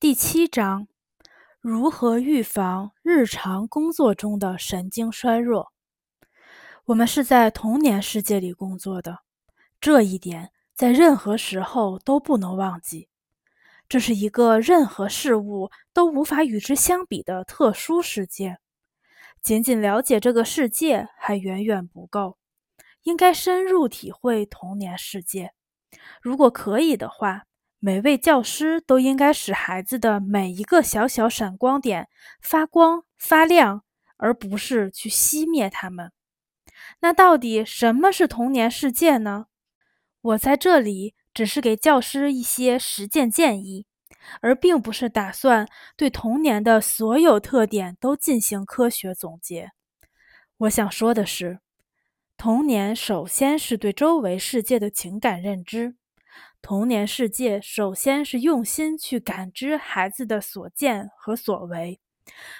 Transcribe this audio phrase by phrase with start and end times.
[0.00, 0.86] 第七章：
[1.60, 5.72] 如何预防日常工作中的神经衰弱？
[6.84, 9.18] 我们是在童年世界里工作的，
[9.80, 13.08] 这一点在任何时候都不能忘记。
[13.88, 18.58] 这是一个任何事物都无法与之相比的特殊世界。
[19.42, 22.38] 仅仅了解这个世界还远远不够，
[23.02, 25.54] 应该深入体会童年世界。
[26.22, 27.47] 如果可以的话。
[27.80, 32.08] 每位教师都应该使孩子的每一个小小闪光点
[32.40, 33.84] 发光发亮，
[34.16, 36.10] 而不是去熄灭它们。
[37.00, 39.46] 那到底什么是童年世界呢？
[40.20, 43.86] 我在这里只是给教师一些实践建议，
[44.40, 49.70] 而并不是打算对童年的所有特点都进行科学总结。
[50.58, 51.60] 我想说的是，
[52.36, 55.97] 童年首先是对周围世界的情感认知。
[56.60, 62.00] 童年世界首先是用心去感知孩子的所见和所为，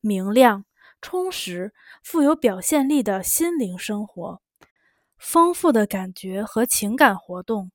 [0.00, 0.64] 明亮、
[1.00, 4.40] 充实、富有表现力的心灵生活，
[5.18, 7.70] 丰富的感觉和情感活动，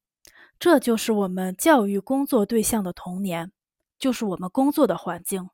[0.59, 3.51] 这就是我们教育工作对象的童年，
[3.97, 5.49] 就是我们工作的环境。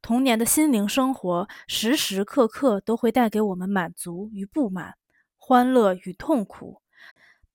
[0.00, 4.94] 童年的心灵生活时时刻刻都会带给我们满足与不满、
[5.38, 6.82] 欢乐与痛苦、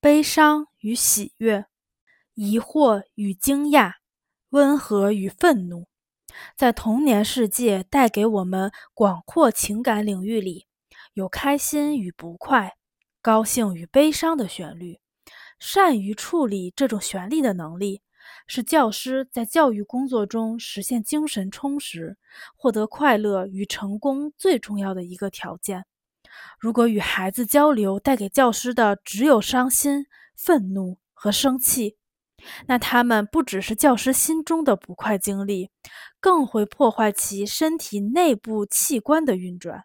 [0.01, 1.65] 悲伤与喜悦。
[2.39, 3.93] 疑惑与惊讶，
[4.51, 5.87] 温和与愤怒，
[6.55, 10.67] 在童年世界带给我们广阔情感领域里，
[11.13, 12.75] 有开心与不快、
[13.23, 14.99] 高兴与悲伤的旋律。
[15.57, 18.03] 善于处理这种旋律的能力，
[18.45, 22.19] 是教师在教育工作中实现精神充实、
[22.55, 25.87] 获得快乐与成功最重要的一个条件。
[26.59, 31.97] 如果与孩子交流带给教师的只有伤心、愤怒和生气，
[32.67, 35.69] 那他们不只是教师心中的不快经历，
[36.19, 39.83] 更会破坏其身体内部器官的运转。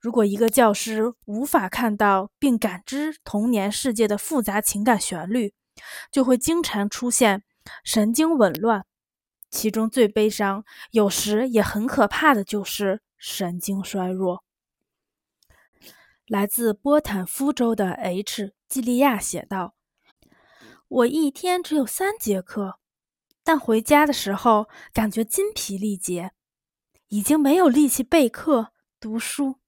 [0.00, 5.52] 如果一个教师无法看到并感知童年世界的复杂情感旋律，
[6.10, 7.42] 就会经常出现
[7.84, 8.86] 神经紊乱。
[9.50, 14.42] 其中最悲伤，有时也很可怕的就是神经衰弱。
[16.26, 18.54] 来自波坦夫州的 H.
[18.68, 19.73] 基利亚写道。
[20.88, 22.78] 我一天只有三节课，
[23.42, 26.32] 但回家的时候感觉筋疲力竭，
[27.08, 29.58] 已经没有力气备课、读书，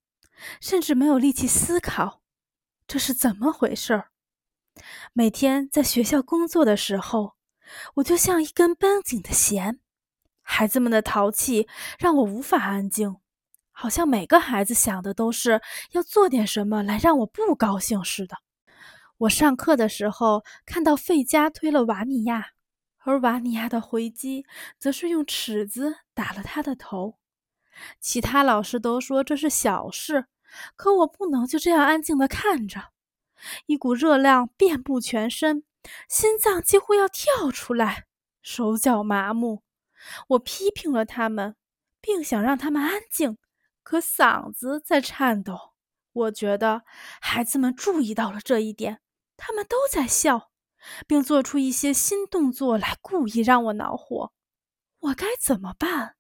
[0.61, 2.21] 甚至没有力气思考，
[2.87, 4.11] 这是怎么回事儿？
[5.15, 7.37] 每天在学校工作的时候，
[7.95, 9.81] 我就像一根绷紧的弦，
[10.43, 11.67] 孩子们的淘气
[11.99, 13.17] 让我无法安静，
[13.73, 15.63] 好像每个孩子想的都是
[15.93, 18.37] 要做点什么来让我不高兴似的。
[19.19, 22.51] 我上课的时候看到费加推了瓦尼亚，
[22.99, 24.45] 而瓦尼亚的回击
[24.79, 27.17] 则是用尺子打了他的头。
[27.99, 30.27] 其他老师都说这是小事，
[30.77, 32.93] 可我不能就这样安静的看着。
[33.65, 35.65] 一股热量遍布全身，
[36.09, 38.05] 心脏几乎要跳出来，
[38.43, 39.63] 手脚麻木。
[40.29, 41.57] 我批评了他们，
[42.03, 43.39] 并想让他们安静，
[43.83, 45.73] 可嗓子在颤抖。
[46.13, 46.83] 我觉得
[47.21, 49.01] 孩子们注意到了这一点。
[49.37, 50.51] 他们都在笑，
[51.07, 54.33] 并做出一些新动作来，故意让我恼火。
[54.99, 56.17] 我该怎么办？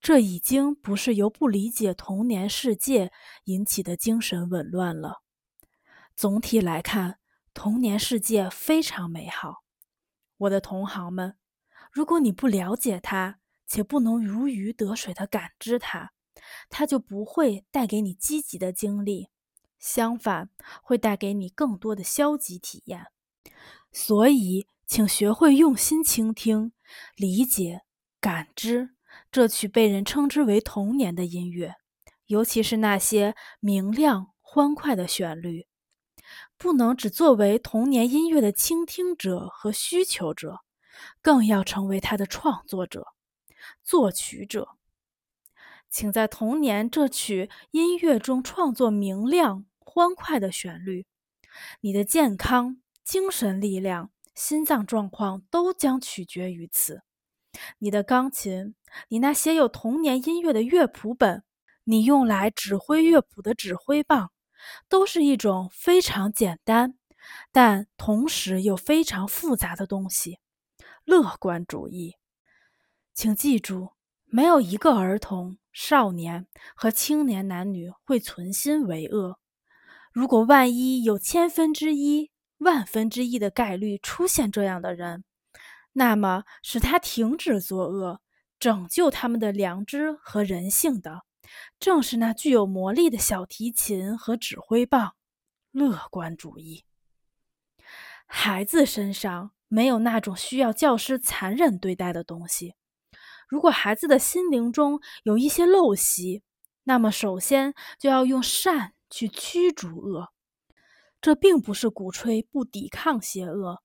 [0.00, 3.10] 这已经不是由不理解童年世界
[3.44, 5.22] 引起的精神紊乱了。
[6.14, 7.18] 总体来看，
[7.54, 9.64] 童年世界非常美好。
[10.36, 11.36] 我的同行们，
[11.90, 16.12] 如果你不了解它，且不能如鱼得水的感知它，
[16.68, 19.30] 它就不会带给你积极的经历。
[19.84, 20.48] 相反，
[20.82, 23.08] 会带给你更多的消极体验。
[23.92, 26.72] 所以，请学会用心倾听、
[27.16, 27.82] 理解、
[28.18, 28.94] 感知
[29.30, 31.74] 这曲被人称之为童年的音乐，
[32.24, 35.66] 尤其是那些明亮、欢快的旋律。
[36.56, 40.60] 不能只作为童年音乐的倾听者和需求者，
[41.20, 43.08] 更要成为它的创作者、
[43.82, 44.70] 作曲者。
[45.90, 49.66] 请在童年这曲音乐中创作明亮。
[49.84, 51.06] 欢快的旋律，
[51.80, 57.02] 你的健康、精神力量、心脏状况都将取决于此。
[57.78, 58.74] 你的钢琴，
[59.08, 61.44] 你那些有童年音乐的乐谱本，
[61.84, 64.32] 你用来指挥乐谱的指挥棒，
[64.88, 66.98] 都是一种非常简单，
[67.52, 70.40] 但同时又非常复杂的东西——
[71.06, 72.16] 乐观主义。
[73.12, 73.90] 请记住，
[74.24, 79.38] 没有一个儿童、少年和青年男女会存心为恶。
[80.14, 85.24] 如果万一有千分之一、万分之一的概率出现这样的人，
[85.94, 88.20] 那么使他停止作恶、
[88.60, 91.22] 拯救他们的良知和人性的，
[91.80, 95.16] 正是那具有魔力的小提琴和指挥棒——
[95.72, 96.84] 乐观主义。
[98.24, 102.76] 孩子身上没有那种需要教师残忍对待的东西。
[103.48, 106.44] 如果孩子的心灵中有一些陋习，
[106.84, 110.32] 那么首先就要用善去驱逐恶。
[111.20, 113.80] 这并不是鼓吹不抵抗邪恶，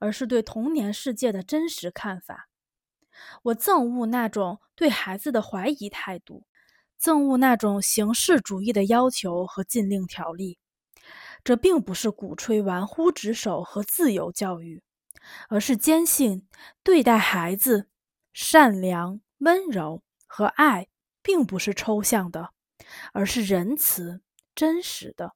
[0.00, 2.48] 而是对童年世界的真实看法。
[3.44, 6.46] 我憎恶那种对孩子的怀疑态度，
[7.00, 10.58] 憎恶那种形式主义的要求和禁令条例。
[11.44, 14.82] 这并不是鼓吹玩忽职守和自由教育，
[15.48, 16.48] 而是坚信
[16.82, 17.86] 对待孩子。
[18.32, 20.88] 善良、温柔和爱
[21.22, 22.50] 并不是抽象的，
[23.12, 24.20] 而是仁慈、
[24.54, 25.34] 真实的，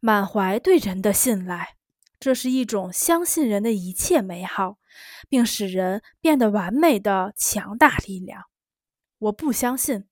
[0.00, 1.76] 满怀对人的信赖。
[2.18, 4.78] 这是一种相信人的一切美好，
[5.28, 8.44] 并使人变得完美的强大力量。
[9.18, 10.08] 我不相信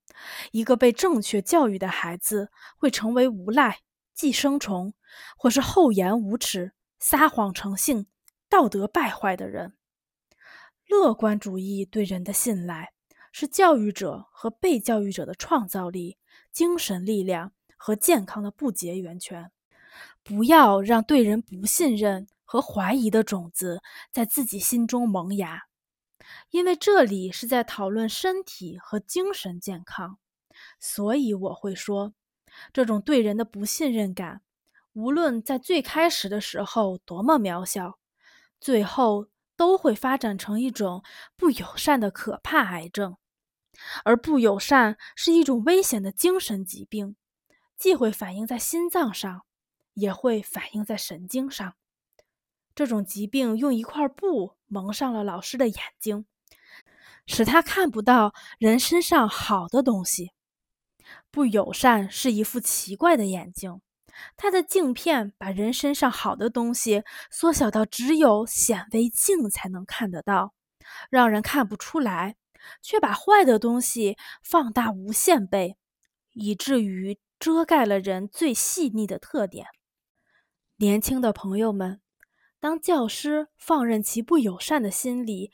[0.51, 3.79] 一个被正确教育的孩子会成为无赖、
[4.13, 4.93] 寄生虫，
[5.37, 8.07] 或是厚颜无耻、撒谎成性、
[8.49, 9.75] 道德败坏的人。
[10.89, 12.93] 乐观主义对人的信赖，
[13.31, 16.19] 是教育者和被教育者的创造力、
[16.51, 17.53] 精神力量
[17.83, 19.51] 和健康的不竭源泉。
[20.23, 23.81] 不要让对人不信任和怀疑的种子
[24.13, 25.63] 在自己心中萌芽，
[26.51, 30.19] 因为这里是在讨论身体和精神健康。
[30.79, 32.13] 所以我会说，
[32.75, 34.43] 这种对人的不信任感，
[34.93, 37.99] 无论在最开始的时候多么渺小，
[38.61, 39.29] 最后。
[39.57, 41.05] 都会发展成一种
[41.37, 43.19] 不友善的可怕癌症，
[44.05, 47.15] 而不友善是一种危险的精神疾病，
[47.81, 49.47] 既会反映在心脏上，
[49.95, 51.77] 也会反映在神经上。
[52.75, 56.27] 这种疾病用一块布蒙上了老师的眼睛，
[57.27, 60.33] 使他看不到人身上好的东西。
[61.31, 63.81] 不友善是一副奇怪的眼睛。
[64.37, 70.53] 它的镜片把人身上好的东西缩小到只有显微镜才能看得到，
[71.09, 72.37] 让人看不出来，
[72.83, 75.79] 却把坏的东西放大无限倍，
[76.35, 79.67] 以至于遮盖了人最细腻的特点。
[80.77, 82.01] 年轻的朋友们，
[82.61, 85.51] 当教师放任其不友善的心理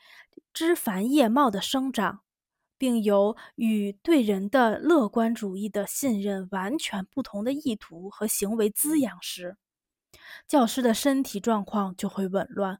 [0.53, 2.21] 枝繁叶茂的生长。
[2.79, 9.57] 并有与对人的乐观主义的信任完全不同的意图和行为滋养时，
[10.47, 12.79] 教师的身体状况就会紊乱，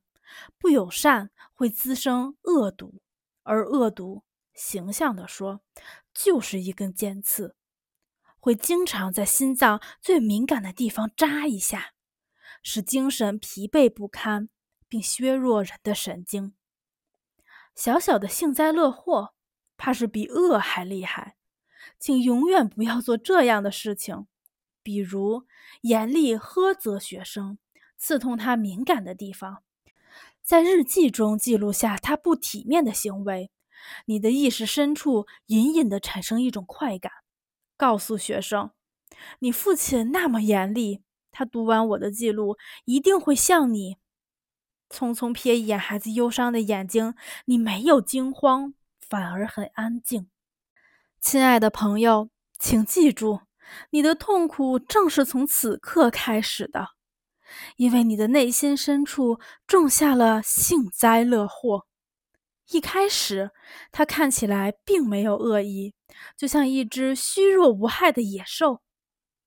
[0.59, 3.01] 不友善会滋生恶毒，
[3.41, 4.21] 而恶毒，
[4.53, 5.61] 形象地说，
[6.13, 7.55] 就是一根尖刺，
[8.39, 11.93] 会经常在心脏最敏感的地方扎一下，
[12.63, 14.49] 使精神疲惫不堪，
[14.87, 16.53] 并削弱人的神经。
[17.75, 19.33] 小小的幸灾乐祸。
[19.79, 21.35] 怕是比恶还厉害，
[21.99, 24.25] 请永远不要做这样的事情，
[24.81, 25.45] 比如
[25.81, 27.59] 严厉呵责学生，
[27.95, 29.61] 刺痛他敏感的地方，
[30.41, 33.51] 在日记中记录下他不体面的行为。
[34.05, 37.11] 你的意识深处隐隐的产生一种快感，
[37.77, 38.71] 告诉学生，
[39.39, 43.97] 你父亲那么严厉，他读完我的记录一定会像你。
[44.89, 47.13] 匆匆瞥一眼孩子忧伤的眼睛，
[47.45, 48.73] 你没有惊慌。
[49.09, 50.29] 反而很安静，
[51.21, 52.29] 亲爱的朋友，
[52.59, 53.39] 请记住，
[53.91, 56.89] 你的痛苦正是从此刻开始的，
[57.77, 61.86] 因为你的内心深处种下了幸灾乐祸。
[62.71, 63.51] 一开始，
[63.91, 65.93] 它看起来并没有恶意，
[66.35, 68.81] 就像一只虚弱无害的野兽，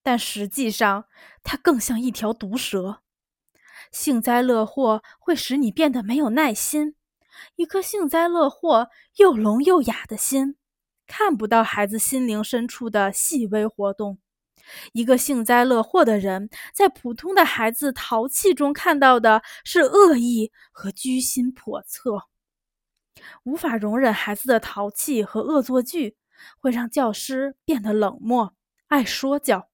[0.03, 1.05] 但实际上，
[1.43, 3.03] 它更像一条毒蛇。
[3.93, 6.95] 幸灾乐祸会使你变得没有耐心。
[7.57, 10.57] 一颗幸灾乐祸又聋又哑的心，
[11.07, 14.19] 看不到孩子心灵深处的细微活动。
[14.93, 22.30] 一个幸灾乐祸的人，在普通的孩子淘气中看到的是恶意和居心叵测。
[23.45, 26.17] 无法容忍孩子的淘气和恶作剧，
[26.59, 28.55] 会让教师变得冷漠、
[28.89, 29.69] 爱说教，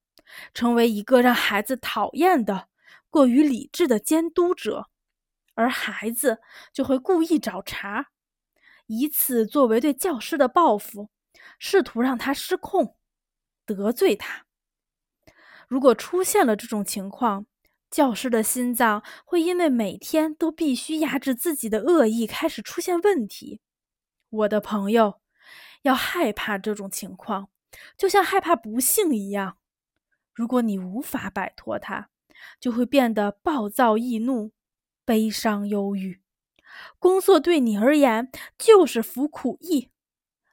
[0.54, 2.68] 成为一个让孩子讨厌的、
[3.10, 4.88] 过于理智的监督者。
[5.54, 6.40] 而孩子
[6.72, 8.08] 就会故意找茬，
[8.86, 11.08] 以此作为对教师的报复，
[11.58, 12.98] 试图让他失控，
[13.64, 14.44] 得罪他。
[15.66, 17.46] 如果出现了这种情况，
[17.90, 23.60] 教师的心脏会因为每天都必须压制自己的恶意开始出现问题。
[24.28, 25.20] 我的朋友，
[25.82, 27.48] 要害怕这种情况，
[27.96, 29.58] 就像害怕不幸一样。
[30.34, 32.08] 如果你无法摆脱它，
[32.60, 34.52] 就会变得暴躁易怒。
[35.04, 36.20] 悲伤、忧郁，
[36.98, 38.28] 工作对你而言
[38.58, 39.92] 就是服苦役，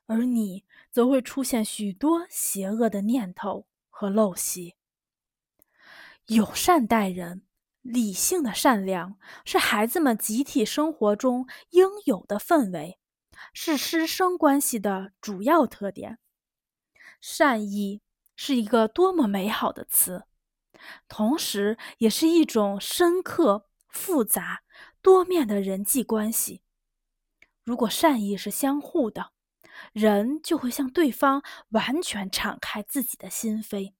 [0.05, 4.75] 而你则会出现许多邪恶的念头和陋习。
[6.27, 7.43] 友善待人、
[7.81, 12.97] 理性的善良是孩子们集体生活中应有的氛围，
[13.53, 16.19] 是师生关系的主要特点。
[17.19, 18.01] 善意
[18.37, 20.23] 是一个多么美好的词，
[21.09, 24.63] 同时也是一种深刻、复杂、
[25.01, 26.61] 多面的人际关系。
[27.65, 29.31] 如果善意是相互的，
[29.91, 33.93] 人就会向对方完全敞开自己的心扉。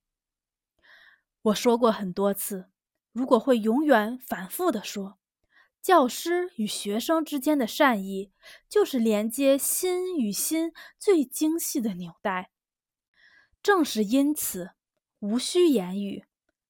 [1.43, 2.69] 我说过很多次，
[3.11, 5.17] 如果会永远反复的说，
[5.81, 8.31] 教师与学生之间的善意，
[8.69, 12.51] 就是连接心与心最精细的纽带。
[13.61, 14.71] 正是因此，
[15.19, 16.23] 无需言语，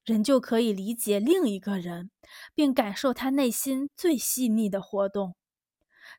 [0.03, 2.09] 人就可以理解另一个人，
[2.55, 5.35] 并感受他内心最细腻的活动。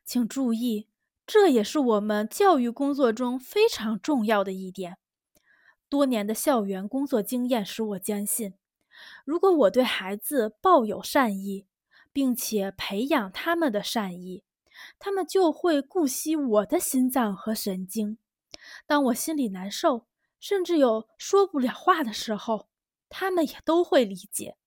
[0.05, 0.87] 请注意，
[1.27, 4.97] 这也是我们教育工作中非常重要的一点。
[5.95, 8.55] 多年的校园工作经验使我坚信，
[9.23, 11.67] 如果我对孩子抱有善意，
[12.11, 14.43] 并且培养他们的善意，
[14.99, 18.17] 他们就会顾惜我的心脏和神经。
[18.85, 20.05] 当我心里难受，
[20.37, 22.67] 甚至有说不了话的时候，
[23.07, 24.57] 他们也都会理解。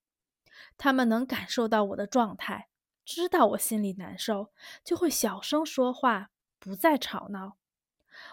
[0.78, 2.70] 他们能感受到我的状态，
[3.04, 4.50] 知道我心里难受，
[4.82, 7.58] 就会小声说话，不再吵闹。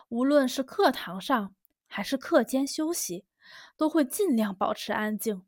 [0.07, 1.53] 无论是课堂上，
[1.87, 3.25] 还是课间休息，
[3.77, 5.43] 都会尽量保持安静。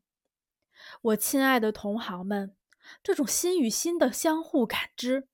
[1.01, 2.55] 我亲爱的同行们，
[3.03, 5.27] 这种心与心的相互感知、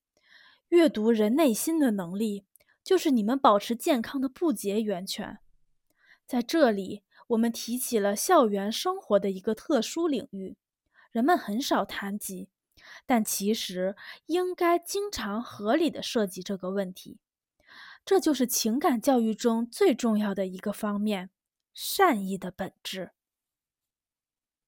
[0.69, 2.45] 阅读人内心的能力，
[2.83, 5.39] 就是你们保持健康的不竭源泉。
[6.25, 10.55] 在这里，我们提起了校园生活的一个特殊领域，
[11.11, 12.49] 人们很少谈及，
[13.05, 13.95] 但其实
[14.27, 17.19] 应该经常合理的涉及这个问题。
[18.05, 21.29] 这就是情感教育中最重要的一个方面——
[21.73, 23.11] 善意的本质。